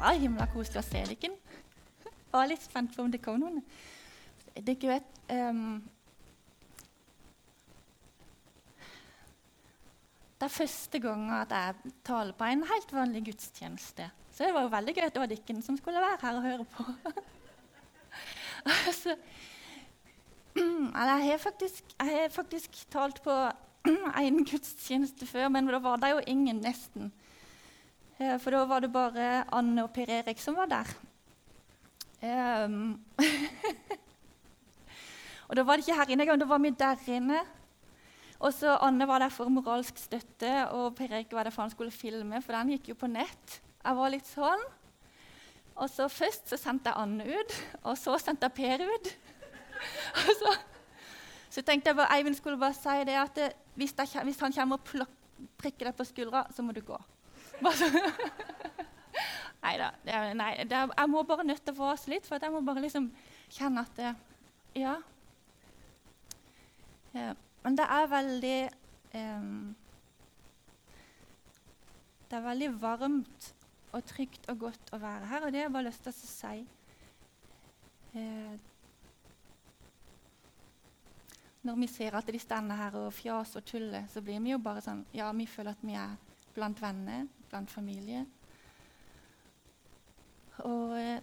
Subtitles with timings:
[0.00, 1.30] var himla koselig å se dere.
[1.30, 3.62] Jeg var litt spent på om det kom noen.
[4.56, 5.80] Dere vet um,
[10.40, 14.06] Det er første gang at jeg taler på en helt vanlig gudstjeneste.
[14.32, 16.46] Så det var jo veldig gøy at det var dere som skulle være her og
[16.46, 16.84] høre på.
[18.86, 19.16] altså,
[20.56, 23.36] jeg, har faktisk, jeg har faktisk talt på
[24.24, 27.12] en gudstjeneste før, men da var det jo ingen, nesten.
[28.20, 30.88] Eh, for da var det bare Anne og Per Erik som var der.
[32.20, 32.98] Um,
[35.48, 37.38] og da var det ikke her inne engang, da var vi der inne.
[38.40, 41.72] Og så Anne var der for moralsk støtte, og Per Erik var der for han
[41.72, 43.56] skulle filme, for den gikk jo på nett.
[43.80, 44.66] Jeg var litt sånn.
[45.80, 47.54] Og så Først så sendte jeg Anne ut,
[47.88, 49.08] og så sendte jeg Per ut.
[50.26, 50.52] og så,
[51.56, 53.48] så tenkte jeg bare, Eivind skulle bare si det at det,
[53.80, 55.08] hvis, det, hvis, han kommer og
[55.56, 57.00] prikker deg på skuldra, så må du gå.
[59.60, 60.20] Neida, da.
[60.34, 60.64] nei.
[60.64, 63.10] Jeg må bare nøtte for oss litt, for jeg må bare liksom
[63.52, 64.14] kjenne at det,
[64.78, 64.94] Ja.
[67.14, 67.34] ja.
[67.62, 68.70] Men det er veldig
[69.14, 69.76] um,
[72.30, 73.54] Det er veldig varmt
[73.92, 76.30] og trygt og godt å være her, og det har jeg bare lyst til å
[76.30, 76.66] si.
[78.14, 78.56] Uh,
[81.66, 84.58] når vi ser at de stender her og fjaser og tuller, så blir vi jo
[84.62, 86.14] bare sånn Ja, vi føler at vi er
[86.54, 88.26] blant venner, blant familie.
[90.58, 91.16] Og uh,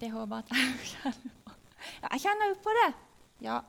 [0.00, 1.52] det håper jeg at jeg kjenner på.
[2.02, 2.90] Ja, jeg kjenner jo på det.
[3.42, 3.60] Ja,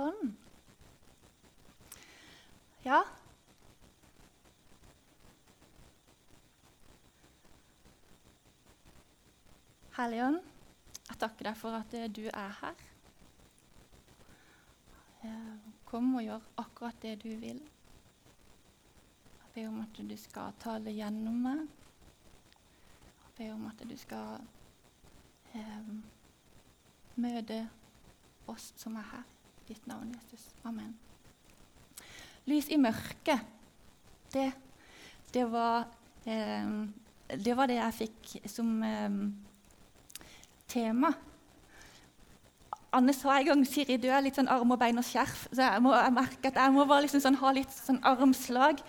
[0.00, 0.36] Sånn.
[2.84, 3.00] Ja.
[10.00, 10.38] Helligånd,
[11.10, 12.78] jeg takker deg for at eh, du er her.
[15.84, 17.58] Kom og gjør akkurat det du vil.
[19.42, 21.66] Jeg ber om at du skal tale gjennom meg.
[23.26, 24.40] Jeg ber om at du skal
[25.52, 25.92] eh,
[27.20, 27.60] møte
[28.48, 29.28] oss som er her
[29.68, 30.48] ditt navn, Jesus.
[30.64, 30.96] Amen.
[32.48, 33.44] Lys i mørket,
[34.32, 34.48] det,
[35.34, 35.90] det, var,
[36.24, 36.72] eh,
[37.36, 39.20] det var det jeg fikk som eh,
[40.70, 41.12] tema.
[42.90, 45.46] Anne sa en gang Siri, du er litt sånn arm og bein og skjerf.
[45.52, 48.82] Så jeg, må, jeg merker at jeg må bare liksom sånn, ha litt sånn armslag.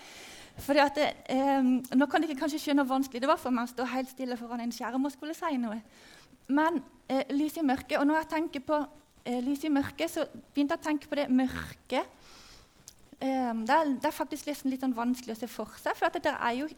[0.61, 1.61] Det, eh,
[1.97, 4.37] Nå kan dere kanskje skjønne hvor vanskelig det var for meg å stå helt stille
[4.39, 5.77] foran en skjerm og skulle si noe.
[6.51, 7.99] Men eh, lys i mørket.
[8.01, 11.21] Og når jeg tenker på eh, lys i mørket, så begynte jeg å tenke på
[11.21, 12.03] det mørke.
[13.21, 15.97] Eh, det, er, det, er, faktisk liksom litt sånn vanskelig å se for seg.
[15.97, 16.69] for det er jo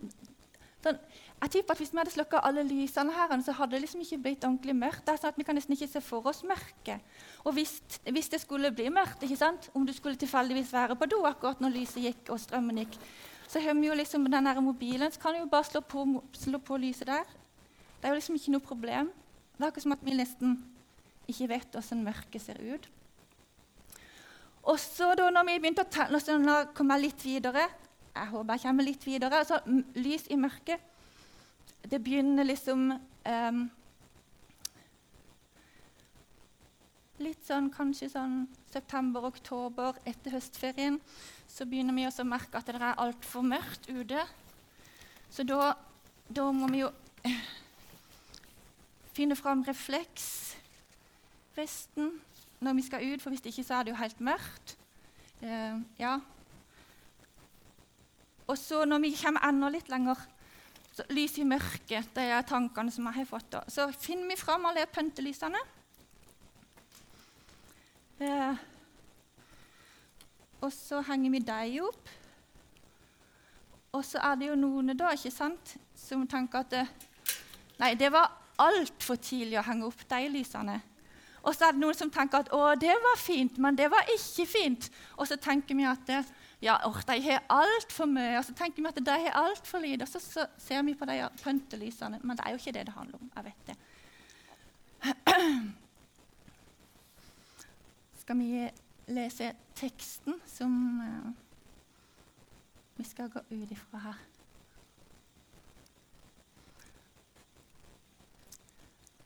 [0.83, 0.99] sånn,
[1.43, 4.17] jeg tipper at Hvis vi hadde slukka alle lysene her, så hadde det liksom ikke
[4.23, 5.03] blitt ordentlig mørkt.
[5.05, 7.03] Det er sånn at Vi kan nesten ikke se for oss mørket.
[7.43, 9.69] Og hvis, hvis, det skulle bli mørkt, ikke sant?
[9.73, 12.95] om du skulle tilfeldigvis være på do akkurat når lyset gikk og strømmen gikk,
[13.47, 16.05] så har vi jo liksom den der mobilen, så kan vi jo bare slå på,
[16.31, 17.27] slå på lyset der.
[17.99, 19.11] Det er jo liksom ikke noe problem.
[19.57, 20.57] Det er akkurat som at vi nesten
[21.27, 22.87] ikke vet hvordan mørket ser ut.
[24.63, 27.67] Og så da når vi begynte å telle, så nå kom jeg litt videre
[28.13, 29.39] Jeg håper jeg kommer litt videre.
[29.41, 29.57] Altså,
[29.97, 30.79] lys i mørket.
[31.89, 33.69] Det begynner liksom um,
[37.21, 40.97] Litt sånn kanskje sånn september-oktober etter høstferien
[41.47, 44.25] så begynner vi også å merke at det er altfor mørkt ute.
[45.29, 45.77] Så da,
[46.25, 46.89] da må vi jo
[49.17, 52.21] finne fram refleksvesten
[52.63, 54.67] når vi skal ut, for hvis ikke så er det jo helt mørkt.
[55.43, 56.13] Uh, ja.
[58.47, 60.19] Og så når vi kommer enda litt lenger,
[60.93, 63.49] så lys i mørket, det er tankene som jeg har fått.
[63.55, 63.63] Da.
[63.71, 65.61] Så finner vi fram alle pyntelysene.
[68.21, 68.61] Eh,
[70.61, 72.11] og så henger vi dem opp.
[73.93, 76.85] Og så er det jo noen da, ikke sant, som tenker at det,
[77.81, 78.29] Nei, det var
[78.61, 80.77] altfor tidlig å henge opp de lysene.
[81.43, 84.05] Og så er det noen som tenker at 'å, det var fint', men det var
[84.13, 84.89] ikke fint.
[85.17, 86.05] Og så tenker vi at
[86.63, 90.03] ja, or, de har altfor mye, og så tenker vi at de har altfor lite.
[90.05, 92.97] Og så, så, ser vi på de pyntelysene, men det er jo ikke det det
[92.97, 93.31] handler om.
[93.35, 93.77] Jeg vet det.
[98.23, 98.49] Skal vi
[99.11, 100.71] lese teksten som
[101.03, 101.27] uh,
[102.95, 104.17] vi skal gå ut ifra her?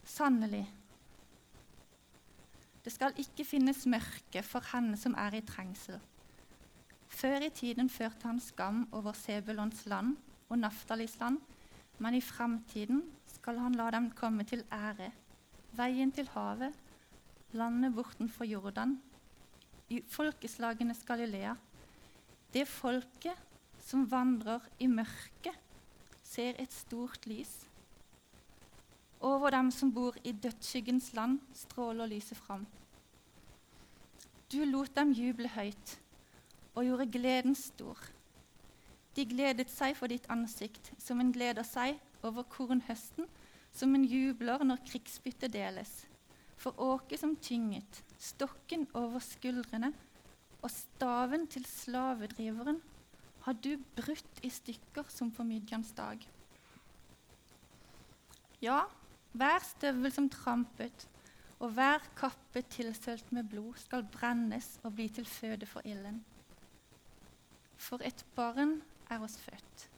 [0.04, 0.78] Sannelig
[2.88, 5.98] det skal ikke finnes mørke for henne som er i trengsel.
[7.18, 10.12] Før i tiden førte han skam over Sebulons land
[10.52, 11.40] og Naftalis land,
[11.98, 13.00] men i framtiden
[13.31, 15.10] skal han la dem komme til ære.
[15.78, 16.74] veien til havet,
[17.54, 18.96] landet bortenfor Jordan,
[19.90, 21.56] i folkeslagenes Galilea.
[22.54, 23.38] Det folket
[23.81, 25.58] som vandrer i mørket,
[26.24, 27.68] ser et stort lys.
[29.22, 32.66] Over dem som bor i dødsskyggens land, stråler lyset fram.
[34.52, 36.00] Du lot dem juble høyt
[36.77, 37.97] og gjorde gleden stor.
[39.18, 43.25] De gledet seg for ditt ansikt, som en gleder seg over kornhøsten,
[43.74, 46.03] som en jubler når krigsbyttet deles.
[46.57, 49.91] For åket som tynget, stokken over skuldrene
[50.62, 52.80] og staven til slavedriveren
[53.45, 56.21] har du brutt i stykker som på Midjans dag.
[58.62, 58.81] Ja,
[59.38, 61.06] hver støvel som trampet,
[61.57, 66.19] og hver kappe tilsølt med blod skal brennes og bli til føde for ilden.
[67.77, 69.89] For et barn er oss født,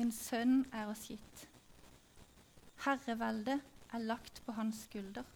[0.00, 1.44] en sønn er oss gitt.
[2.84, 3.60] Herreveldet
[3.92, 5.26] er lagt på hans skulder.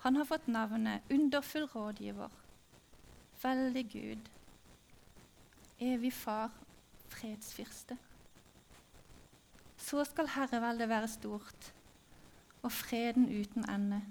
[0.00, 2.30] Han har fått navnet Underfull rådgiver,
[3.42, 4.30] Veldig Gud,
[5.80, 6.50] Evig Far,
[7.08, 7.98] Fredsfyrste.
[9.76, 11.72] Så skal herreveldet være stort
[12.62, 14.02] og freden uten ende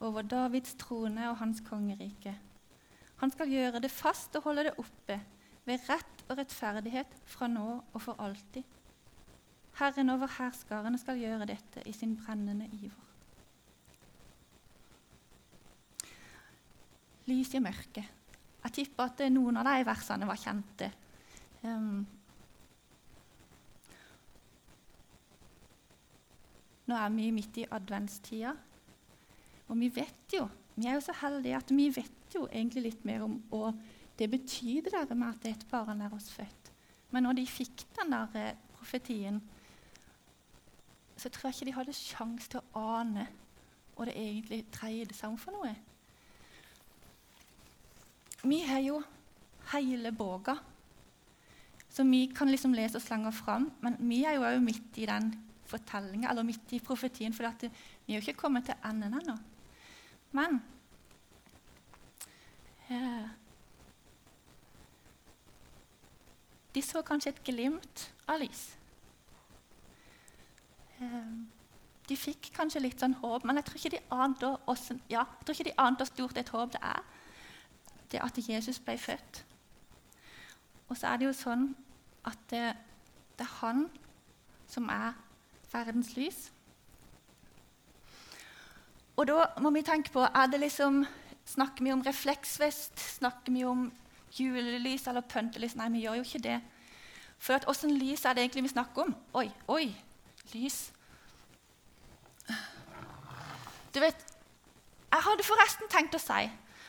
[0.00, 2.38] over Davids trone og hans kongerike.
[3.24, 5.14] Han skal gjøre det fast og holde det oppe
[5.64, 8.66] ved rett og rettferdighet fra nå og for alltid.
[9.78, 12.98] Herren over herskarene skal gjøre dette i sin brennende iver.
[17.30, 18.10] Lys i mørket.
[18.66, 20.90] Jeg tipper at noen av de versene var kjente.
[21.64, 22.04] Um,
[26.84, 28.52] Nå er vi midt i adventstida,
[29.72, 30.44] og vi vet jo
[30.74, 33.72] vi er jo så heldige at vi vet jo egentlig litt mer om hva
[34.18, 36.70] det betyr det med at et barn er oss født.
[37.14, 39.40] Men når de fikk den der eh, profetien,
[41.16, 43.26] så tror jeg ikke de hadde sjanse til å ane
[43.94, 45.74] hva det egentlig dreide seg om for noe.
[48.44, 48.98] Vi har jo
[49.72, 50.56] hele boka,
[51.88, 53.70] så vi kan liksom lese oss lenger fram.
[53.80, 55.30] Men vi er jo òg midt i den
[55.70, 59.38] fortellinga, eller midt i profetien, for vi er jo ikke kommet til enden ennå.
[60.34, 60.62] Men
[62.90, 63.28] eh,
[66.74, 68.62] De så kanskje et glimt av lys.
[70.98, 71.28] Eh,
[72.08, 76.06] de fikk kanskje litt sånn håp, men jeg tror ikke de ante hvordan, ja, hvor
[76.10, 77.04] stort et håp det er,
[78.10, 79.44] det at Jesus ble født.
[80.88, 81.70] Og så er det jo sånn
[82.26, 82.64] at det,
[83.38, 83.86] det er han
[84.66, 85.14] som er
[85.72, 86.50] verdens lys.
[89.16, 91.04] Og da må vi tenke på er det liksom,
[91.44, 92.98] Snakker vi om refleksvest?
[93.18, 93.92] Snakker vi om
[94.32, 95.74] julelys eller pøntelys?
[95.76, 96.54] Nei, vi gjør jo ikke det.
[97.36, 99.12] For at åssen lys er det egentlig vi snakker om?
[99.36, 99.90] Oi, oi,
[100.54, 100.78] lys.
[103.94, 104.30] Du vet,
[105.14, 106.48] Jeg hadde forresten tenkt å si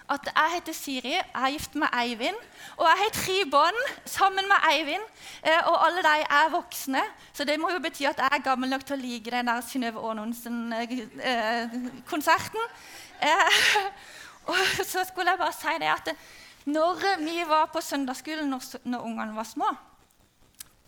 [0.09, 2.35] at jeg heter Siri, jeg er gift med Eivind.
[2.77, 3.73] Og jeg har tre barn
[4.05, 5.01] sammen med Eivind,
[5.43, 7.01] eh, og alle de er voksne.
[7.33, 9.61] Så det må jo bety at jeg er gammel nok til å like den der
[9.65, 12.63] Synnøve Aanonsen-konserten.
[13.21, 13.51] Eh,
[14.51, 16.07] og så skulle jeg bare si det at
[16.65, 19.75] når vi var på søndagsskolen når, når ungene var små,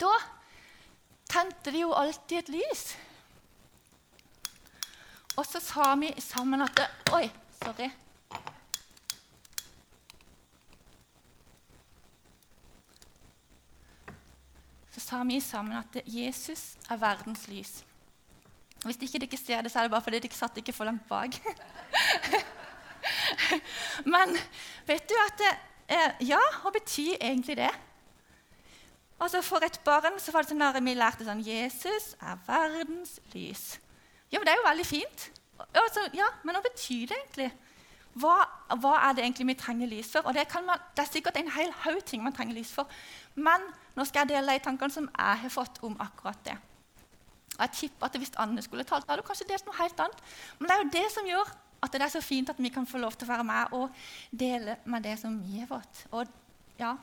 [0.00, 0.14] da
[1.30, 2.96] tente vi jo alltid et lys.
[5.38, 6.80] Og så sa vi sammen at
[7.14, 7.30] Oi,
[7.62, 7.90] sorry.
[15.08, 17.84] Sa vi sammen at Jesus er verdens lys.
[18.84, 21.06] Hvis ikke dere ser det, så er det bare fordi dere satt ikke for langt
[21.08, 21.38] bak.
[24.14, 24.36] Men
[24.86, 25.52] vet du at det,
[25.88, 27.70] eh, Ja, hva betyr egentlig det?
[29.20, 33.18] Altså For et barn så var det sånn at vi lærte sånn Jesus er verdens
[33.34, 33.78] lys.
[34.30, 35.30] Men Det er jo veldig fint.
[35.58, 37.50] Altså, ja, Men hva betyr det egentlig?
[38.18, 38.36] Hva,
[38.82, 40.26] hva, er det egentlig vi trenger lys for?
[40.26, 42.88] Og det, man, det er sikkert en hel haug ting man trenger lys for.
[43.34, 43.62] Men
[43.98, 46.56] nå skal jeg dele de tankene som jeg har fått om akkurat det.
[47.58, 50.20] Og jeg tipper at Hvis Anne skulle talt, hadde hun kanskje delt noe helt annet.
[50.58, 52.86] Men det er jo det som gjør at det er så fint at vi kan
[52.86, 53.90] få lov til å være med og
[54.30, 56.04] dele med det som vi har fått.
[56.10, 56.30] Og
[56.78, 56.94] ja,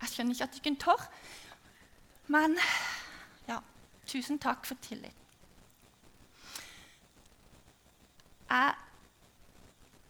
[0.00, 1.06] jeg skjønner ikke at ikke tør,
[2.28, 2.56] men
[3.48, 3.58] ja,
[4.08, 5.16] tusen takk for tillit.
[8.48, 8.76] Jeg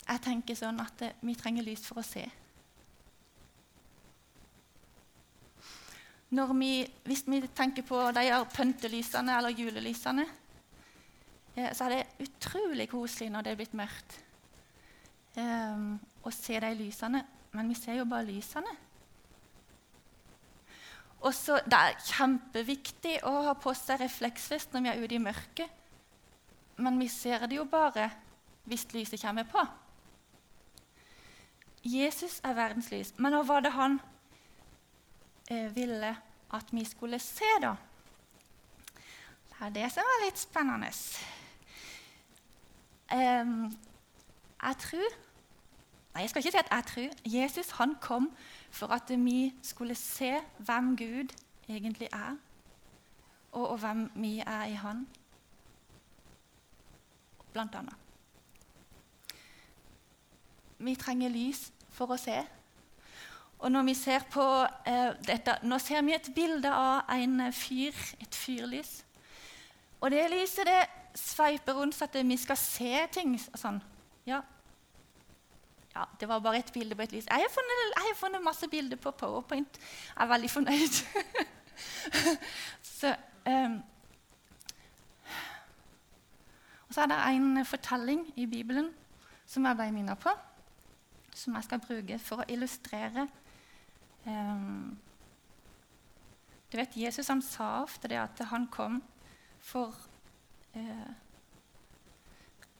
[0.08, 2.24] jeg tenker sånn at eh, vi trenger lys for å se.
[6.28, 6.72] Vi,
[7.08, 10.26] hvis vi tenker på de pyntelysene eller julelysene,
[11.56, 14.18] eh, så er det utrolig koselig når det er blitt mørkt
[15.40, 15.86] eh,
[16.20, 17.24] å se de lysene.
[17.56, 18.74] Men vi ser jo bare lysene.
[21.24, 25.70] Og Det er kjempeviktig å ha på seg refleksvest når vi er ute i mørket.
[26.76, 28.10] men vi ser det jo bare
[28.64, 29.64] hvis lyset kommer på.
[31.82, 33.12] Jesus er verdens lys.
[33.18, 33.98] Men hva var det han
[35.48, 36.16] ville
[36.54, 37.74] at vi skulle se, da?
[39.48, 40.92] Det er det som er litt spennende.
[44.62, 45.16] Jeg tror
[46.14, 47.10] Nei, jeg skal ikke si at jeg tror.
[47.24, 48.24] Jesus han kom
[48.70, 51.34] for at vi skulle se hvem Gud
[51.68, 52.36] egentlig er,
[53.52, 55.08] og, og hvem vi er i Han,
[57.52, 57.94] blant annet.
[60.78, 62.40] Vi trenger lys for å se.
[63.58, 64.44] Og når vi ser på
[64.86, 69.00] eh, dette, Nå ser vi et bilde av en fyr, et fyrlys.
[70.00, 70.78] Og det lyset det
[71.18, 73.80] sveiper rundt så at vi skal se ting sånn.
[74.28, 74.38] Ja.
[75.94, 77.26] ja det var bare et bilde på et lys.
[77.26, 79.80] Jeg har funnet, jeg har funnet masse bilder på Powerpoint.
[80.12, 81.00] Jeg er veldig fornøyd.
[82.98, 83.14] så,
[83.48, 83.80] um,
[86.86, 88.92] og så er det en fortelling i Bibelen
[89.48, 90.30] som jeg ble minnet på,
[91.34, 93.26] som jeg skal bruke for å illustrere
[94.28, 94.98] um,
[96.72, 99.00] Du vet, Jesus han sa ofte det at han kom
[99.58, 99.94] for
[100.76, 101.14] uh,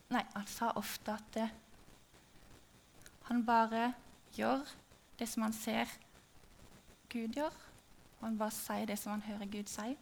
[0.09, 1.49] Nei, han sa ofte at det,
[3.28, 3.90] han bare
[4.33, 4.62] gjør
[5.19, 5.90] det som han ser
[7.12, 7.52] Gud gjør,
[8.21, 9.97] og han bare sier det som han hører Gud si.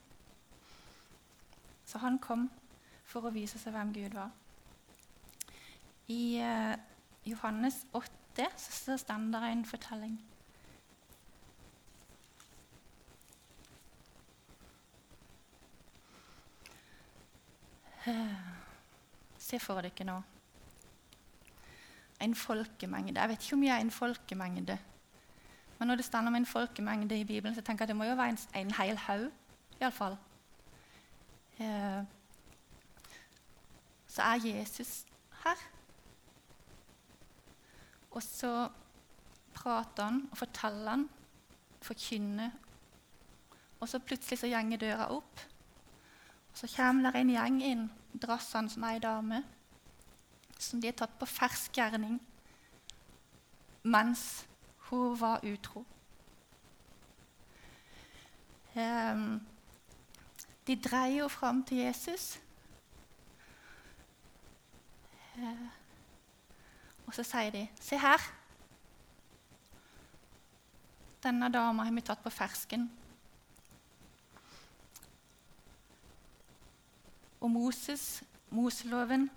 [1.86, 2.46] Så han kom
[3.06, 4.30] for å vise seg hvem Gud var.
[6.06, 6.74] I uh,
[7.26, 10.16] Johannes 8 så står det en fortelling.
[19.46, 20.22] Se for dere nå
[22.20, 23.20] en folkemengde.
[23.20, 24.78] Jeg vet ikke hvor mye er en folkemengde.
[25.78, 28.04] Men når det står om en folkemengde i Bibelen, så tenker jeg at det må
[28.04, 29.30] jo være en, en hel haug.
[29.80, 30.16] Iallfall.
[31.58, 32.04] Eh,
[34.06, 35.04] så er Jesus
[35.44, 35.66] her.
[38.10, 38.68] Og så
[39.54, 41.08] prater han og forteller han,
[41.82, 42.50] forkynner.
[43.80, 45.40] Og så plutselig så gjenger døra opp.
[46.56, 49.42] Så kommer der en gjeng inn drassende som ei dame,
[50.58, 52.16] som de har tatt på fersk gjerning
[53.86, 54.46] mens
[54.88, 55.84] hun var utro.
[58.74, 59.46] Um,
[60.66, 62.40] de dreier henne fram til Jesus.
[65.36, 65.68] Uh,
[67.06, 68.32] og så sier de, 'Se her.'
[71.22, 72.90] Denne dama har vi tatt på fersken.
[77.46, 79.30] Og Moses, Moseloven,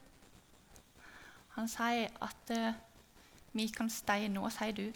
[1.53, 2.71] han sier at uh,
[3.53, 4.87] vi kan steine henne, sier du.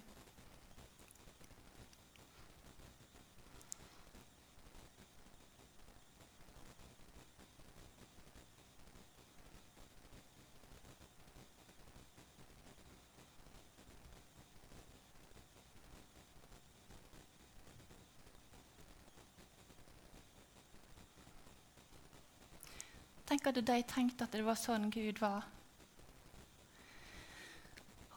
[23.53, 25.43] At de tenkte at det var sånn Gud var.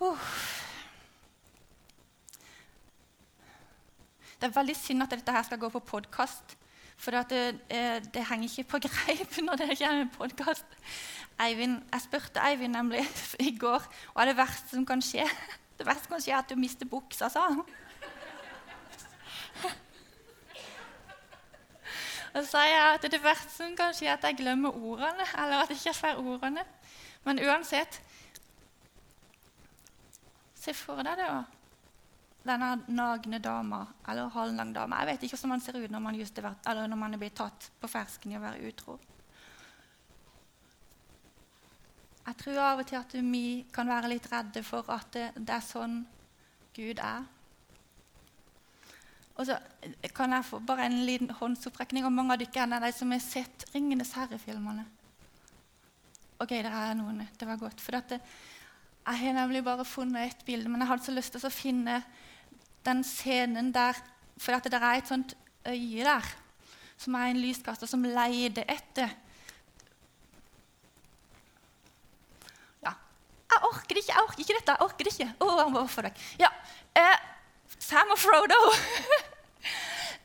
[0.00, 0.30] Uh.
[4.40, 6.56] Det er veldig synd at dette her skal gå på podkast.
[6.96, 10.78] For det, eh, det, henger ikke på greip når det kommer podkast.
[11.36, 11.68] Jeg
[12.00, 13.04] spurte Eivind nemlig
[13.48, 15.28] i går hva er det verste som kan skje.
[15.76, 17.60] Det verste som kan skje, er at du mister buksa, sa han.
[22.36, 25.24] Og så sier jeg at det verste som kan skje, er at jeg glemmer ordene.
[25.40, 26.64] Eller at jeg ikke får ordene.
[27.24, 28.02] Men uansett
[30.66, 31.44] Se for deg det, da.
[32.46, 34.98] Denne nagne dama, eller halvlang dama.
[34.98, 37.68] Jeg vet ikke hvordan man ser ut når man, eller når man er blitt tatt
[37.78, 38.96] på fersken i å være utro.
[42.26, 45.54] Jeg tror av og til at vi kan være litt redde for at det, det
[45.54, 46.00] er sånn
[46.74, 47.22] Gud er.
[49.36, 49.58] Og så
[50.16, 52.06] kan jeg få bare en liten håndsopprekning.
[52.08, 54.86] Og mange av dere er de som har sett 'Ringenes herre'-filmene.
[56.40, 57.28] Ok, det er noen.
[57.38, 57.80] Det var godt.
[57.80, 58.20] For dette,
[59.06, 62.02] jeg har nemlig bare funnet ett bilde, men jeg hadde så lyst til å finne
[62.84, 63.94] den scenen der
[64.38, 65.32] For det er et sånt
[65.64, 66.26] øye der
[67.00, 69.08] som er en lyskaster som leter etter
[72.84, 72.92] Ja.
[73.52, 74.72] Jeg orker ikke, jeg orker ikke dette.
[74.72, 75.34] jeg orker det ikke.
[75.40, 76.12] Oh, hvorfor deg?
[76.38, 76.48] Ja,
[76.94, 77.16] eh,
[77.86, 78.58] Sam og Frodo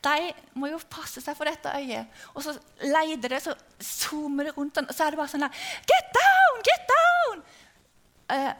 [0.06, 2.22] de må jo passe seg for dette øyet.
[2.34, 5.46] Og så leider det, så zoomer det rundt den, og så er det bare sånn
[5.46, 6.62] der Get down!
[6.65, 7.44] Get down!
[8.34, 8.51] Eh,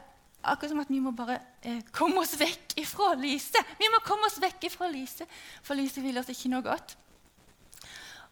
[0.43, 3.74] akkurat som at vi må bare eh, komme oss vekk ifra lyset.
[3.79, 5.29] Vi må komme oss vekk ifra lyset,
[5.65, 6.98] for lyset vil oss ikke noe godt.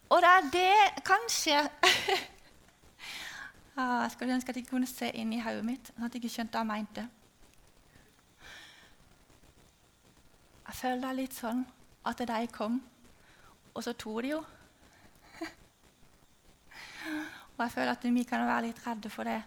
[0.09, 1.55] Og det er det kanskje
[3.77, 6.33] ah, jeg skulle ønske at jeg kunne se inn i hodet mitt, sånn at ikke
[6.33, 7.09] skjønte hva jeg mente.
[10.79, 11.65] Føler det litt sånn
[12.07, 12.79] at de kom,
[13.75, 14.39] og så tok de jo.
[17.55, 19.41] og jeg føler at vi kan være litt redde for det.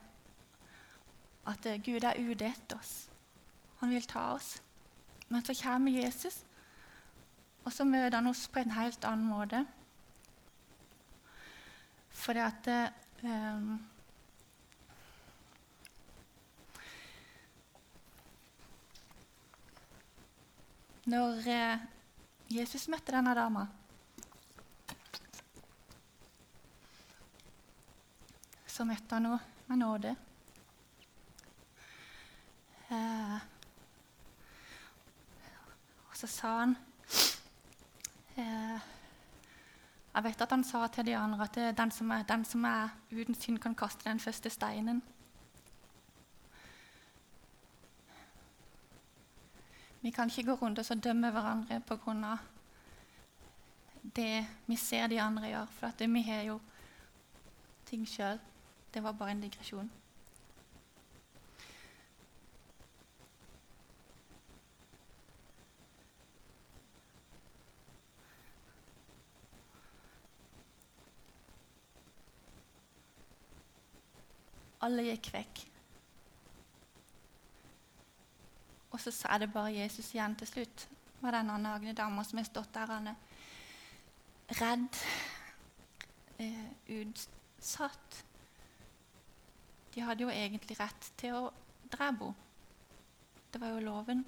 [1.48, 2.92] At eh, Gud er ute etter oss.
[3.80, 4.54] Han vil ta oss.
[5.32, 6.42] Men så kommer Jesus,
[7.64, 9.64] og så møter han oss på en helt annen måte.
[12.22, 12.68] Fordi at
[13.24, 13.80] um,
[21.10, 21.78] Når eh,
[22.54, 23.64] Jesus møtte denne dama
[28.70, 30.12] Så møtte han henne med nåde.
[32.88, 33.34] Eh,
[36.08, 36.76] og så sa han
[38.36, 38.78] eh,
[40.14, 42.94] Jeg vet at han sa til de andre at den som, er, den som er
[43.10, 45.02] uten synd, kan kaste den første steinen.
[50.02, 52.36] Vi kan ikke gå rundt og dømme hverandre pga.
[54.16, 55.66] det vi ser de andre gjør.
[55.66, 56.60] For at vi har jo
[57.86, 58.38] ting sjøl.
[58.94, 59.90] Det var bare en digresjon.
[74.82, 75.71] Alle gikk vekk.
[78.92, 80.88] Og så er det bare Jesus igjen til slutt
[81.22, 83.14] med denne Agne dama som har stått der han er
[84.60, 84.98] redd,
[86.38, 88.24] eh, utsatt.
[89.94, 91.52] De hadde jo egentlig rett til å
[91.92, 92.34] drepe henne.
[93.52, 94.24] Det var jo loven.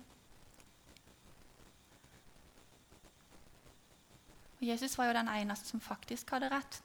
[4.60, 6.82] Og Jesus var jo den eneste som faktisk hadde rett.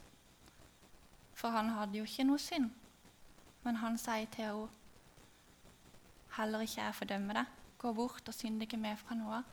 [1.35, 2.71] For han hadde jo ikke noe synd.
[3.63, 4.67] Men han sier til henne
[6.39, 7.58] heller ikke jeg fordømmer deg.
[7.79, 9.47] Gå bort og synd ikke mer fra av.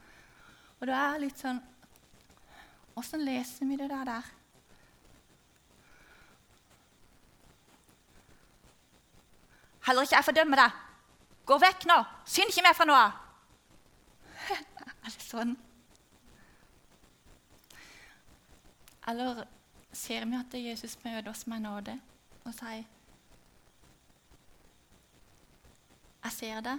[0.81, 1.63] Og det er litt sånn
[2.97, 4.09] Åssen leser vi det der?
[4.09, 4.29] der?
[9.87, 10.79] Heller ikke jeg fordømmer deg.
[11.47, 11.99] Gå vekk nå!
[12.25, 13.23] Synd ikke mer fra av!
[15.07, 15.53] er det sånn?
[19.07, 19.45] Eller
[19.95, 21.95] ser vi at Jesus møter oss med nåde
[22.43, 22.85] og sier
[26.27, 26.79] Jeg ser det.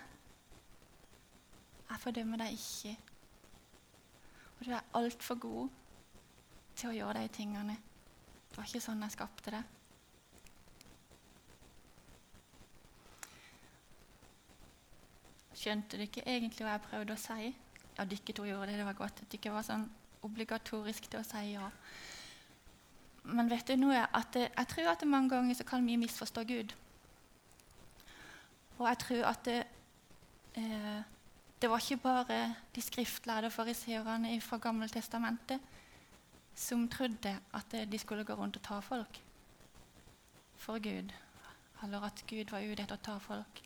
[1.88, 2.97] Jeg fordømmer deg ikke.
[4.60, 5.69] Og du er altfor god
[6.78, 7.78] til å gjøre de tingene.
[8.50, 9.63] Det var ikke sånn jeg skapte det.
[15.58, 17.54] Skjønte du ikke egentlig hva jeg prøvde å si?
[17.97, 18.78] Ja, dere to gjorde det.
[18.78, 19.23] Det var godt.
[19.23, 19.88] At det ikke var sånn
[20.26, 21.69] obligatorisk til å si ja.
[23.28, 24.04] Men vet du noe?
[24.34, 26.76] Det, jeg tror at mange ganger så kan vi misforstå Gud.
[28.78, 29.58] Og jeg tror at det,
[30.62, 31.02] eh,
[31.62, 35.60] det var ikke bare de skriftlærde fariseerne fra Gammeltestamentet
[36.56, 39.22] som trodde at de skulle gå rundt og ta folk
[40.58, 41.13] for Gud,
[41.84, 43.62] eller at Gud var ute etter å ta folk.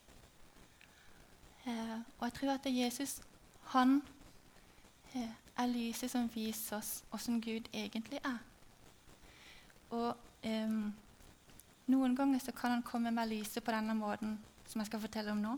[1.65, 3.21] Eh, og jeg tror at Jesus
[3.71, 4.01] han
[5.15, 8.39] eh, er lyset som viser oss hvordan Gud egentlig er.
[9.91, 10.75] Og eh,
[11.91, 15.31] noen ganger så kan han komme med lyset på denne måten som jeg skal fortelle
[15.31, 15.57] om nå.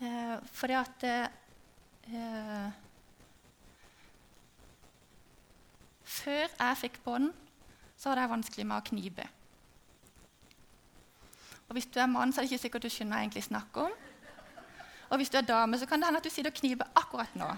[0.00, 2.70] Eh, for at eh,
[6.04, 7.32] Før jeg fikk bånd,
[7.96, 9.26] så hadde jeg vanskelig med å knipe.
[11.68, 13.44] Og Hvis du er mann, så er det ikke sikkert du skjønner hva jeg egentlig
[13.44, 13.96] snakker om.
[15.08, 17.36] Og hvis du er dame, så kan det hende at du sitter og kniper akkurat
[17.36, 17.48] nå.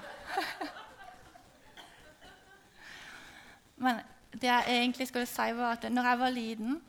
[3.85, 4.01] Men
[4.33, 6.83] det jeg egentlig skulle si, var at når jeg var liten,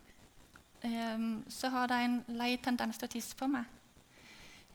[0.84, 3.64] um, så hadde jeg en lei tendens til å tisse på meg.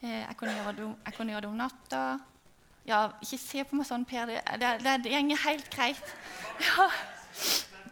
[0.01, 2.01] Eh, jeg kunne, det, jeg kunne, gjøre det, om natta.
[2.87, 4.29] Ja, ikke se på meg sånn, Per.
[4.29, 6.17] Det, det, det, det går helt greit.
[6.67, 6.89] Ja.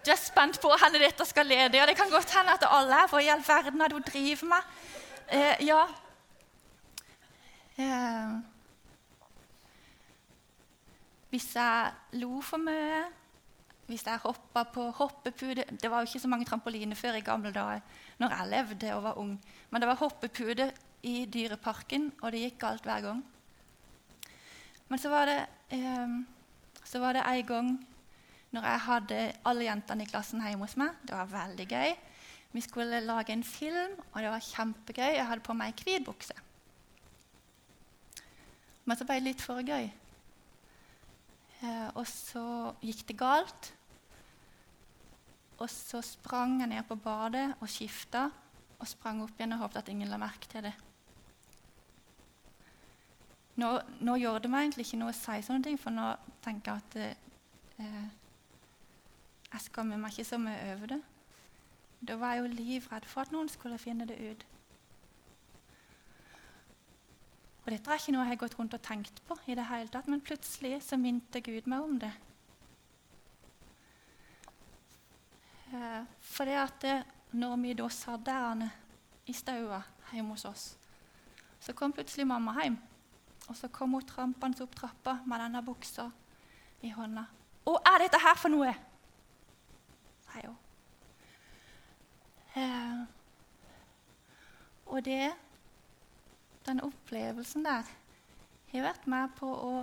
[0.06, 1.78] Du er spent på hvor dette skal lede.
[1.80, 4.06] Ja, det kan godt hende at alle er Hva i all verden er det hun
[4.06, 4.68] driver med?
[5.34, 5.80] Eh, ja.
[7.82, 8.36] Eh.
[11.34, 13.02] Hvis jeg lo for mye,
[13.90, 17.52] hvis jeg hoppa på hoppepude Det var jo ikke så mange trampoliner før i gamle
[17.54, 17.82] dager
[18.18, 19.34] når jeg levde og var ung.
[19.70, 20.72] Men det var hoppepude
[21.06, 23.22] i Dyreparken, og det gikk galt hver gang.
[24.90, 25.42] Men så var det,
[25.74, 26.16] eh,
[26.86, 27.70] så var det en gang
[28.56, 30.96] når jeg hadde alle jentene i klassen hjemme hos meg.
[31.04, 31.96] Det var veldig gøy.
[32.56, 35.12] Vi skulle lage en film, og det var kjempegøy.
[35.18, 36.38] Jeg hadde på meg hvit bukse.
[38.86, 39.90] Men så ble det litt for gøy.
[41.66, 42.46] Eh, og så
[42.86, 43.74] gikk det galt.
[45.60, 48.30] Og så sprang jeg ned på badet og skifta
[48.76, 50.74] og sprang opp igjen og håpet at ingen la merke til det.
[53.56, 53.70] Nå,
[54.04, 56.10] nå gjør det meg egentlig ikke noe å si sånne ting, for nå
[56.44, 56.98] tenker jeg at
[57.80, 58.10] eh,
[59.54, 61.00] jeg skammer meg ikke så mye over det.
[62.06, 64.44] Da var jeg jo livredd for at noen skulle finne det ut.
[67.66, 69.90] Og Dette er ikke noe jeg har gått rundt og tenkt på, i det hele
[69.90, 72.12] tatt, men plutselig så minte Gud meg om det.
[75.72, 76.98] Eh, for det at det,
[77.40, 78.68] når vi da satt der
[79.26, 79.80] i staua
[80.12, 80.66] hjemme hos oss,
[81.60, 82.78] så kom plutselig mamma hjem.
[83.48, 86.10] Og så kom hun trampende opp trappa med denne buksa
[86.82, 87.26] i hånda.
[87.66, 88.76] 'Hva er dette her for noe?'
[90.26, 90.58] sier hun.
[92.56, 93.06] Eh,
[94.86, 95.34] og det,
[96.66, 97.90] den opplevelsen der
[98.72, 99.74] har vært med på å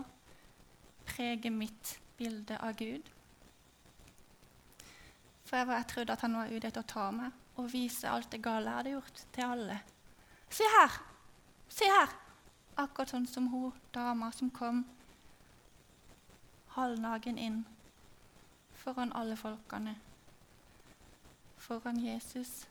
[1.08, 3.10] prege mitt bilde av Gud.
[5.44, 8.08] For jeg, var, jeg trodde at han var ute etter å ta meg og vise
[8.08, 9.78] alt det gale jeg hadde gjort, til alle.
[10.48, 11.00] Se her!
[11.68, 12.14] Se her!
[12.76, 14.84] Akkurat sånn som hun dama som kom
[16.72, 17.58] halvnagen inn
[18.80, 19.96] foran alle folkene.
[21.60, 22.66] Foran Jesus.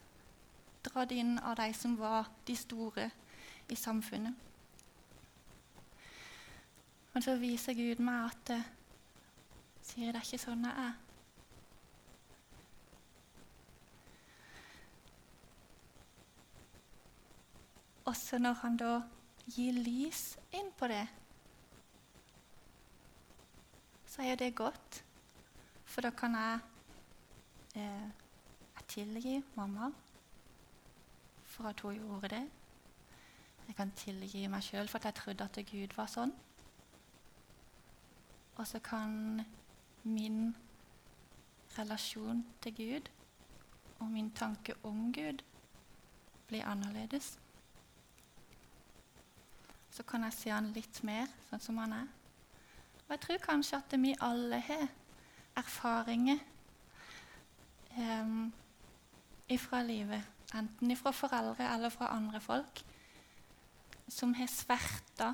[0.83, 3.11] Dratt inn av de som var de store
[3.69, 4.33] i samfunnet.
[7.13, 8.51] Men så viser Gud meg at
[9.85, 10.99] sier det er ikke sånn jeg er.
[18.09, 18.93] Også når han da
[19.47, 21.07] gir lys inn på det,
[24.05, 25.03] så er det godt.
[25.85, 26.59] For da kan jeg,
[27.75, 28.09] eh,
[28.75, 29.91] jeg tilgi mamma
[31.43, 32.49] for at hun gjorde det.
[33.67, 36.33] Jeg kan tilgi meg sjøl for at jeg trodde at Gud var sånn.
[38.55, 39.41] Og så kan
[40.03, 40.55] min
[41.77, 43.09] relasjon til Gud
[43.99, 45.43] og min tanke om Gud
[46.47, 47.37] bli annerledes
[49.91, 52.09] så kan jeg se han litt mer sånn som han er.
[53.03, 54.87] Og jeg tror kanskje at vi alle har
[55.59, 56.39] erfaringer
[57.97, 58.51] um,
[59.51, 60.23] ifra livet,
[60.55, 62.83] enten ifra foreldre eller fra andre folk,
[64.07, 65.33] som har sverta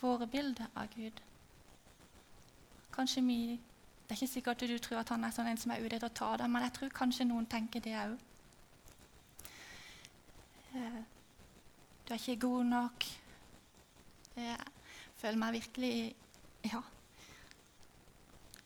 [0.00, 1.20] våre bilder av Gud.
[2.92, 3.60] Kanskje vi
[4.02, 5.96] Det er ikke sikkert at du tror at han er sånn en som er ute
[5.96, 8.18] etter å ta deg, men jeg tror kanskje noen tenker det òg.
[10.74, 10.98] Eh,
[12.04, 13.06] du er ikke god nok.
[14.44, 15.94] Jeg føler meg virkelig
[16.64, 16.82] Ja.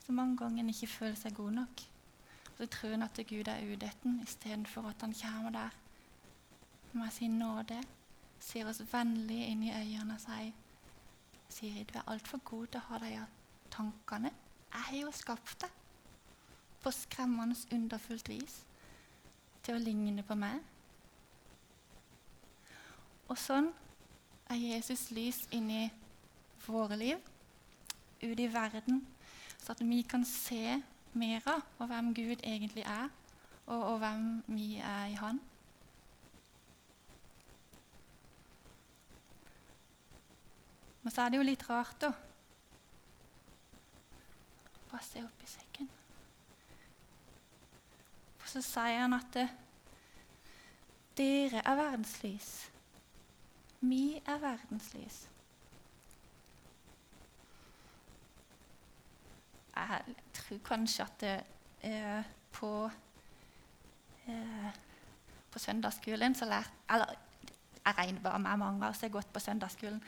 [0.07, 1.81] Så mange ganger en ikke føler seg god nok.
[2.51, 5.71] Og så tror en at Gud er ute etter den, istedenfor at han kommer der
[6.93, 7.83] med sin nåde,
[8.39, 10.53] ser oss vennlig inn i øynene og sier
[11.49, 13.11] Siri, du er altfor god til å ha de
[13.71, 14.31] tankene.
[14.73, 15.71] Jeg har jo skapt deg
[16.83, 18.57] på skremmende underfullt vis
[19.63, 20.59] til å ligne på meg.
[23.29, 23.73] Og sånn
[24.51, 25.89] er Jesus lys inni
[26.67, 27.19] våre liv,
[28.23, 29.03] ut i verden,
[29.63, 30.79] så at vi kan se
[31.13, 33.11] mer av hvem Gud egentlig er,
[33.67, 35.41] og, og hvem vi er i Han.
[41.03, 42.11] Men så er det jo litt rart, da.
[44.91, 45.91] Bare se opp i sekken.
[48.43, 49.47] Og så sier han at det,
[51.19, 52.51] dere er verdenslys.
[53.81, 55.29] Vi er verdenslys.
[59.77, 61.35] Jeg tror kanskje at det
[61.85, 62.91] eh, på
[64.29, 64.71] eh,
[65.53, 67.15] På søndagsskolen så lærte Eller
[67.87, 70.01] jeg regner bare med mange av oss har gått på søndagsskolen.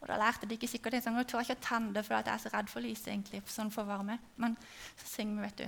[0.00, 1.02] Og da lærte de ikke sikkert det.
[1.02, 3.08] Sånn, jeg tør ikke å tenne det, for jeg er så redd for lyset.
[3.10, 4.18] egentlig, sånn for varme.
[4.36, 4.54] Men
[5.00, 5.66] så synger vi, vet du.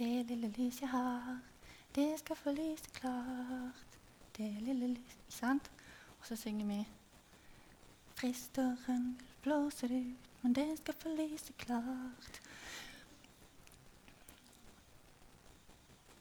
[0.00, 1.36] Det lille lyset jeg har
[1.94, 3.98] det skal få lyse klart,
[4.36, 5.70] det lille lys Ikke sant?
[6.20, 6.86] Og så synger vi
[8.14, 12.40] Fristeren blåser ut, men det skal få lyse klart.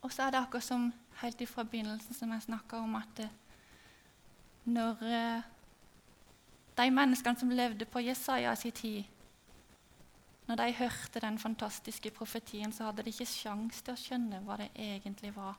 [0.02, 3.30] Og så er det akkurat som helt ifra begynnelsen som jeg snakka om, at det,
[4.66, 5.44] når uh,
[6.78, 9.04] de menneskene som levde på Jesaja sin tid
[10.48, 14.58] når de hørte den fantastiske profetien, så hadde de ikke sjans til å skjønne hva
[14.60, 15.56] det egentlig var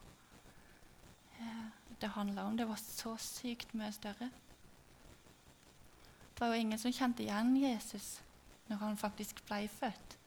[1.40, 1.68] eh,
[2.00, 2.56] det handla om.
[2.56, 4.28] Det var så sykt mye større.
[6.34, 8.18] Det var jo ingen som kjente igjen Jesus
[8.68, 10.18] når han faktisk ble født.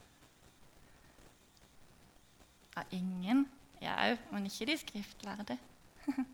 [2.78, 3.48] Ja, ingen.
[3.82, 5.58] Ja, men ikke de skriftlærde.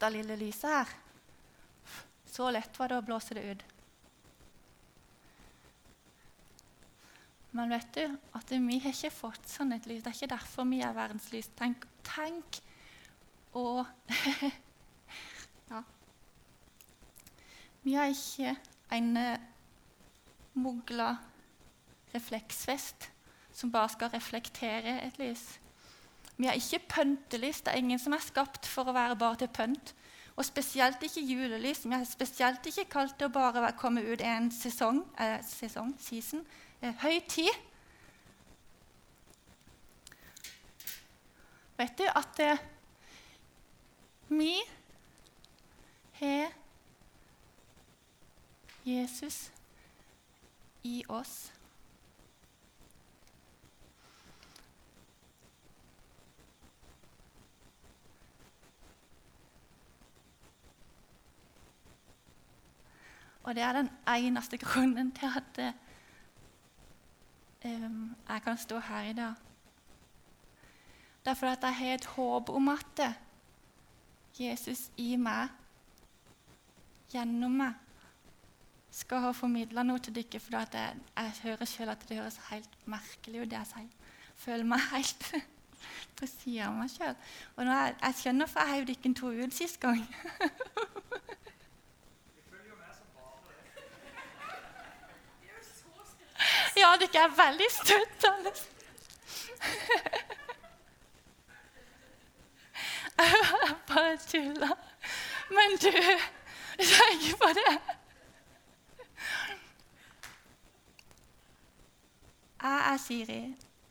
[0.00, 0.88] dette lille lyset her.
[2.24, 3.64] Så lett var det å blåse det ut.
[7.52, 10.00] Men vet du at vi har ikke fått sånn et lys.
[10.00, 11.50] Det er ikke derfor vi er verdenslys.
[11.58, 12.60] Tenk, tenk
[13.58, 13.84] og
[15.70, 15.82] Ja.
[17.82, 18.54] Vi har ikke
[18.96, 19.42] en eh,
[20.54, 21.12] mugla
[22.14, 23.10] refleksvest
[23.52, 25.44] som bare skal reflektere et lys.
[26.40, 27.60] Vi har ikke pyntelys.
[27.60, 29.92] Det er ingen som er skapt for å være bare til pynt.
[30.40, 31.82] Og spesielt ikke julelys.
[31.84, 36.46] Vi har spesielt ikke kalt det å bare komme ut en sesong, eh, sesong season,
[36.80, 37.52] eh, høy tid.
[41.76, 42.58] Vet du at eh,
[44.28, 44.56] vi
[46.20, 46.52] har
[48.84, 49.50] Jesus
[50.84, 51.59] i oss?
[63.42, 65.74] Og det er den eneste grunnen til at
[67.64, 69.34] um, jeg kan stå her i dag.
[71.24, 73.00] Det er fordi at jeg har et håp om at
[74.40, 75.48] Jesus i meg,
[77.12, 77.72] gjennom meg,
[78.90, 80.40] skal ha formidla noe til dere.
[80.40, 84.14] For jeg, jeg, hører selv at det høres helt merkelig ut, det jeg sier.
[84.36, 85.26] Føler meg helt
[86.16, 87.16] på sida av meg sjøl.
[87.56, 90.02] Og jeg, jeg skjønner for jeg heiv dere to ut sist gang.
[96.80, 98.52] Ja, dere er veldig støttende.
[103.20, 104.76] Jeg bare tuller.
[105.50, 105.90] Men du,
[106.78, 107.74] tenk på det.
[112.62, 113.42] Jeg er Siri.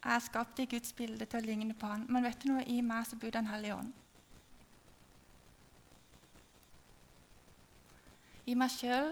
[0.03, 2.05] Jeg er skapt i Guds bilde til å ligne på han.
[2.09, 2.65] Men vet du noe?
[2.65, 3.93] I meg så bor Den hellige ånd.
[8.49, 9.11] I meg sjøl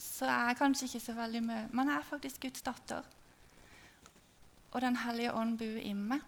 [0.00, 3.08] så er jeg kanskje ikke så veldig mye, men jeg er faktisk Guds datter.
[4.70, 6.20] Og Den hellige ånd bor i meg.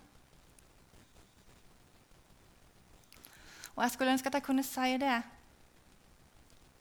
[3.77, 5.23] Og jeg skulle ønske at jeg kunne si det.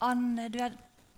[0.01, 0.75] Anne, du er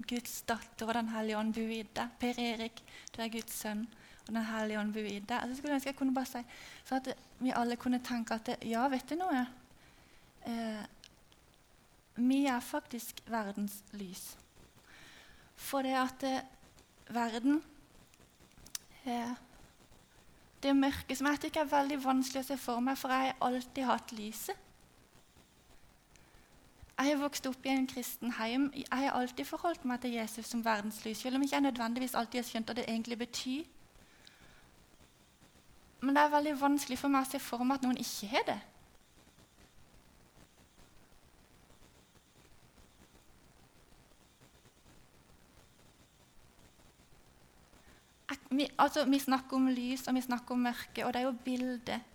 [0.09, 2.17] Guds datter, og Den hellige ånd bor i deg.
[2.19, 2.83] Per Erik,
[3.15, 3.87] du er Guds sønn,
[4.27, 5.37] og Den hellige ånd bor i deg.
[5.39, 6.43] Altså, jeg skulle ønske jeg kunne bare si,
[6.85, 7.09] Så at
[7.39, 9.45] vi alle kunne tenke at ja, vet du noe?
[10.45, 10.85] Eh,
[12.15, 14.35] vi er faktisk verdens lys.
[15.63, 16.41] For det at eh,
[17.15, 17.63] verden
[19.05, 19.31] eh,
[20.63, 23.41] Det mørke som jeg tykker er veldig vanskelig å se for meg, for jeg har
[23.43, 24.59] alltid hatt lyset.
[26.93, 28.69] Jeg har vokst opp i en kristen heim.
[28.75, 32.39] Jeg har alltid forholdt meg til Jesus som verdenslys, selv om jeg ikke nødvendigvis alltid
[32.39, 33.65] har skjønt hva det egentlig betyr.
[35.99, 38.47] Men det er veldig vanskelig for meg å se for meg at noen ikke har
[38.47, 38.59] det.
[48.57, 51.37] Vi, altså, vi, snakker om lys og vi snakker om mørke, og det er jo
[51.45, 52.09] bildet.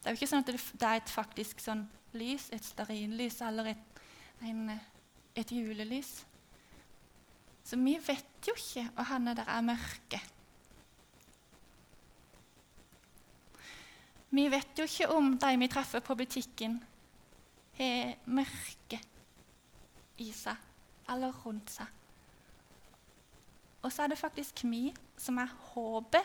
[0.00, 1.84] Det er jo ikke sånn at det, det er et faktisk sånn
[2.16, 4.02] lys, et stearinlys eller et,
[4.48, 4.70] en,
[5.36, 6.12] et, julelys.
[7.64, 10.20] Så vi vet jo ikke hvor det er mørke.
[14.30, 16.78] Vi vet jo ikke om de vi treffer på butikken,
[17.78, 19.00] har mørke
[20.20, 20.68] i seg
[21.10, 21.88] eller rundt seg.
[23.82, 26.24] Og så er det faktisk vi som er håpet.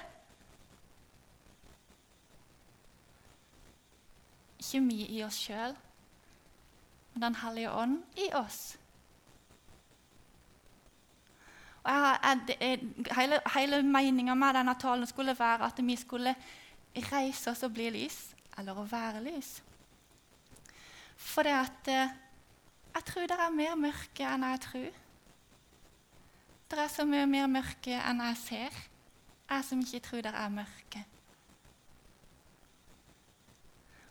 [4.59, 5.75] Ikke vi i oss sjøl,
[7.13, 8.77] men Den hellige ånd i oss.
[11.85, 12.79] Og jeg, jeg,
[13.13, 16.33] hele hele meninga med denne talen skulle være at vi skulle
[17.11, 18.17] reise oss og bli lys,
[18.57, 19.59] eller å være lys.
[21.15, 22.15] For det at eh,
[22.95, 25.01] jeg tror det er mer mørke enn jeg tror.
[26.75, 28.77] Det er så mye mer mørke enn jeg ser,
[29.47, 31.03] jeg som ikke tror det er mørke.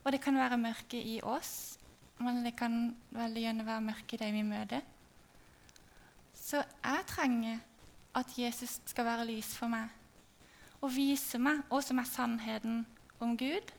[0.00, 1.76] Og det kan være mørke i oss,
[2.24, 4.80] men det kan veldig gjerne være mørke i dem vi møter.
[6.32, 7.60] Så jeg trenger
[8.16, 9.92] at Jesus skal være lys for meg
[10.80, 12.80] og vise meg hva som er sannheten
[13.20, 13.74] om Gud,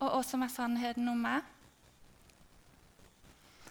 [0.00, 1.40] og hva som er sannheten om meg.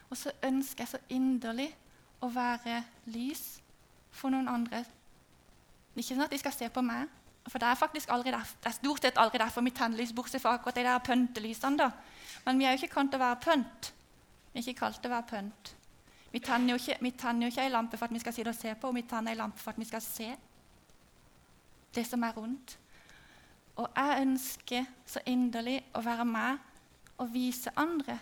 [0.09, 1.69] Og så ønsker jeg så inderlig
[2.17, 2.81] å være
[3.13, 3.59] lys
[4.17, 4.83] for noen andre.
[5.95, 7.07] Ikke sånn at de skal se på meg,
[7.47, 10.13] for det er faktisk aldri der, det er stort sett aldri derfor vi tenner lys,
[10.15, 11.77] bortsett fra akkurat de der pøntelysene.
[11.77, 11.91] da.
[12.45, 13.91] Men vi er jo ikke kalt å være pønt.
[14.51, 15.71] Vi er ikke kalt å være pønt.
[16.31, 18.51] Vi tenner jo ikke, vi tenner jo ikke ei lampe for at vi skal sitte
[18.51, 20.27] og se på, og vi tenner ei lampe for at vi skal se
[21.95, 22.77] det som er rundt.
[23.77, 26.57] Og jeg ønsker så inderlig å være med
[27.17, 28.19] og vise andre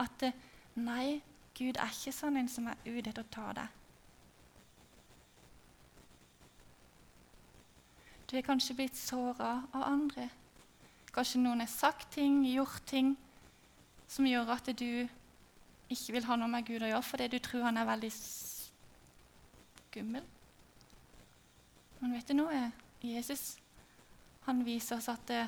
[0.00, 0.26] at
[0.74, 1.20] Nei,
[1.54, 3.83] Gud er ikke sånn en som er ute etter å ta deg.
[8.34, 10.24] Du er kanskje blitt såra av andre.
[11.14, 13.12] Kanskje noen har sagt ting, gjort ting
[14.10, 15.06] som gjør at du
[15.86, 20.24] ikke vil ha noe med Gud å gjøre fordi du tror han er veldig skummel.
[22.00, 22.64] Men vet du noe?
[23.06, 23.44] Jesus
[24.48, 25.46] han viser oss at det,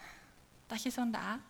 [0.00, 1.44] det er ikke sånn det er.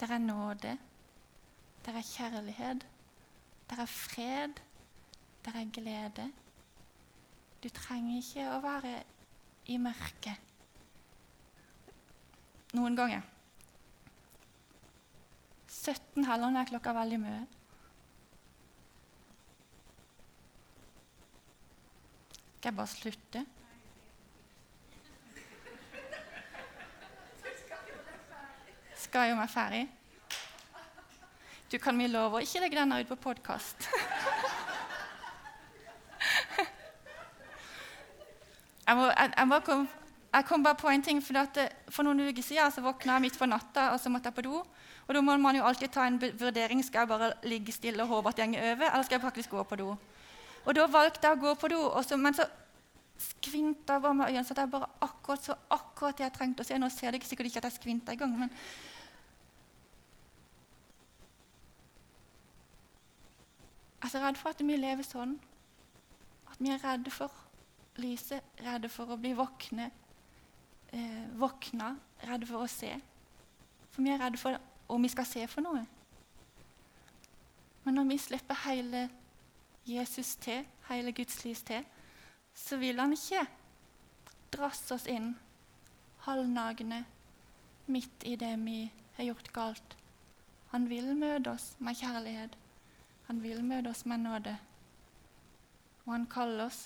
[0.00, 0.72] Det er nåde,
[1.84, 2.80] det er kjærlighet,
[3.72, 4.60] det er fred,
[5.44, 6.32] Der er glede.
[7.62, 8.92] Du trenger ikke å være
[9.66, 10.52] i mørket.
[12.76, 13.24] Noen ganger.
[15.66, 17.40] 17 halvånd er klokka veldig mye.
[22.60, 23.44] Skal jeg bare slutte?
[29.08, 29.82] Skal jo være ferdig?
[31.72, 33.86] Du kan vi love å ikke legge denne ut på podkast.
[38.84, 39.48] jeg, jeg, jeg,
[40.36, 41.22] jeg, kom, bare på en ting.
[41.24, 44.28] For, det, for noen uker siden så våkna jeg midt på natta og så måtte
[44.28, 44.60] jeg på do.
[45.06, 46.84] Og da må man jo alltid ta en vurdering.
[46.84, 49.56] Skal jeg bare ligge stille og håpe at det går over, eller skal jeg faktisk
[49.56, 49.88] gå på do?
[50.66, 52.44] Og da valgte jeg å gå på do, så, men så
[53.16, 54.44] skvinta jeg bare med øynene.
[54.44, 56.76] Så jeg bare akkurat så akkurat det jeg trengte å se.
[56.76, 58.52] Nå ser det sikkert ikke at jeg skvinta engang, men
[64.02, 65.36] Jeg er så redd for at vi lever sånn.
[66.50, 67.30] At vi er redde for
[68.02, 69.90] lyset, redde for å bli våkne,
[70.90, 71.92] eh, våkna,
[72.26, 72.90] redde for å se.
[73.92, 75.86] For vi er redde for om vi skal se for noe.
[77.84, 79.08] Men når vi slipper hele
[79.86, 81.86] Jesus til, hele Guds lys til,
[82.54, 83.46] så vil han ikke
[84.50, 85.36] drasse oss inn
[86.26, 87.04] halvnagne
[87.86, 89.96] midt i det vi har gjort galt.
[90.74, 92.61] Han vil møte oss med kjærlighet.
[93.32, 94.52] Han vil møte oss med nåde.
[96.04, 96.82] Og han kaller oss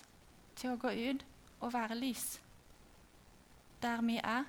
[0.55, 1.25] til å gå ut
[1.59, 2.37] og være lys
[3.83, 4.47] der vi er.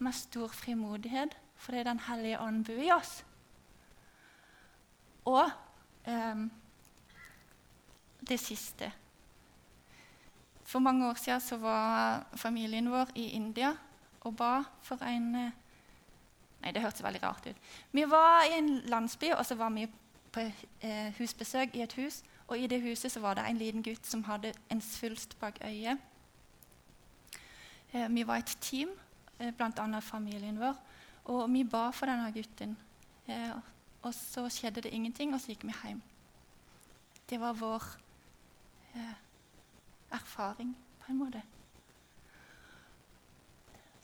[0.00, 3.12] Med stor frimodighet fordi Den hellige ånd bor i oss.
[5.28, 5.52] Og
[6.08, 6.42] eh,
[8.28, 8.92] det siste
[10.64, 13.76] For mange år siden var familien vår i India
[14.20, 15.52] og ba for en eh,
[16.62, 17.56] Nei, det hørtes veldig rart ut.
[17.92, 19.86] Vi var i en landsby, og så var vi
[20.32, 22.22] på eh, husbesøk i et hus.
[22.48, 25.58] Og i det huset så var det en liten gutt som hadde en svulst bak
[25.64, 25.98] øyet.
[27.92, 28.88] Eh, vi var et team,
[29.38, 30.00] eh, bl.a.
[30.00, 30.76] familien vår,
[31.24, 32.76] og vi ba for denne gutten.
[33.28, 33.52] Eh,
[34.02, 36.02] og så skjedde det ingenting, og så gikk vi hjem.
[37.30, 37.82] Det var vår
[38.94, 39.14] eh,
[40.10, 41.42] erfaring, på en måte.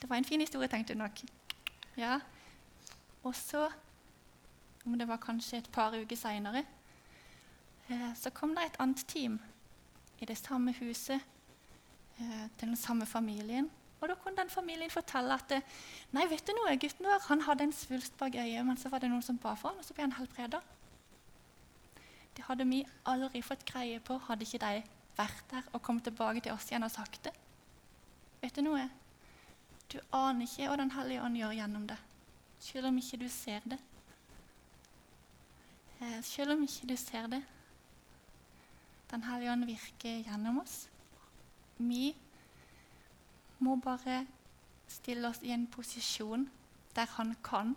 [0.01, 1.21] Det var en fin historie, tenkte du nok.
[1.97, 2.19] Ja,
[3.25, 3.69] og så,
[4.85, 6.61] om det var kanskje et par uker seinere,
[7.89, 9.39] eh, så kom det et annet team
[10.21, 11.17] i det samme huset
[12.19, 13.71] eh, til den samme familien.
[14.01, 15.55] Og da kunne den familien fortelle at
[16.13, 19.01] nei, vet du noe, gutten vår han hadde en svulst bak øyet, men så var
[19.01, 20.61] det noen som ba for han, og så ble han helbreda.
[22.37, 24.83] Det hadde vi aldri fått greie på hadde ikke de
[25.17, 27.33] vært der og kommet tilbake til oss igjen og sagt det.
[28.43, 28.89] Vet du noe?
[29.89, 31.97] Du aner ikke hva Den hellige ånd gjør gjennom det
[32.65, 33.77] selv om ikke du ser det.
[36.01, 37.43] Eh, selv om ikke du ser det.
[39.11, 40.89] Den hellige ånd virker gjennom oss.
[41.77, 42.15] Vi
[43.59, 44.25] må bare
[44.87, 46.49] stille oss i en posisjon
[46.95, 47.75] der han kan.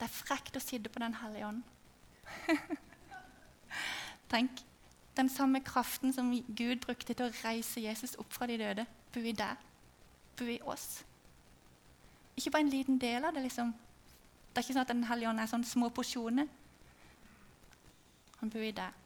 [0.00, 1.62] Det er frekt å sitte på Den hellige ånd.
[4.32, 4.64] Tenk
[5.20, 9.26] den samme kraften som Gud brukte til å reise Jesus opp fra de døde, bor
[9.26, 9.68] i deg,
[10.38, 11.02] bor i oss.
[12.36, 13.42] Ikke bare en liten del av det.
[13.44, 13.74] liksom.
[14.50, 16.48] Det er ikke sånn at Den hellige ånd er sånn små porsjoner.
[18.40, 18.99] Han bor i deg.